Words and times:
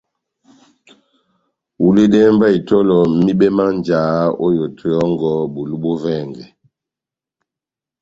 Huledɛhɛ 1.81 2.29
mba 2.35 2.47
itɔlɔ 2.57 2.97
mibɛ 3.25 3.47
má 3.57 3.65
njáhá 3.77 4.17
ó 4.43 4.47
yoto 4.57 4.85
yɔ́ngɔ 4.93 5.23
bulu 5.53 5.75
bó 5.83 5.91
vɛngɛ. 6.03 6.45